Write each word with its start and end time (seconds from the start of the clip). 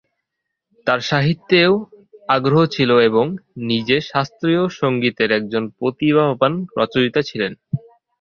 তাঁর 0.87 0.99
সাহিত্যেও 1.09 1.73
আগ্রহ 2.29 2.61
ছিল 2.67 2.89
এবং 3.01 3.25
নিজে 3.69 3.97
শাস্ত্রীয় 4.09 4.63
সংগীতের 4.79 5.29
একজন 5.31 5.63
প্রতিভাবান 5.77 6.53
রচয়িতা 6.79 7.21
ছিলেন। 7.29 7.51